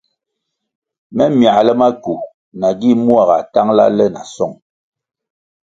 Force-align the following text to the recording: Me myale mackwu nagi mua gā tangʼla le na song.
Me 1.15 1.23
myale 1.37 1.71
mackwu 1.81 2.13
nagi 2.59 2.91
mua 3.03 3.23
gā 3.29 3.37
tangʼla 3.53 3.85
le 3.97 4.05
na 4.13 4.21
song. 4.35 4.53